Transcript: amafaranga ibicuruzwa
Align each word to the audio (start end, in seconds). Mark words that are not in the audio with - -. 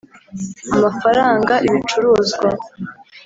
amafaranga 0.75 1.53
ibicuruzwa 1.67 2.49